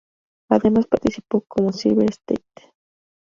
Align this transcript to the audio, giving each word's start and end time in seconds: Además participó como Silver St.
Además 0.49 0.87
participó 0.87 1.41
como 1.41 1.71
Silver 1.71 2.09
St. 2.09 2.43